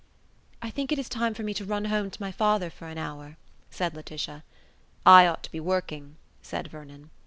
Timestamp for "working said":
5.59-6.69